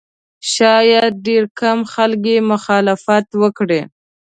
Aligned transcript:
شاید 0.53 1.13
ډېر 1.27 1.43
کم 1.59 1.79
خلک 1.93 2.21
یې 2.31 2.37
مخالفت 2.51 3.27
وکړي. 3.41 3.81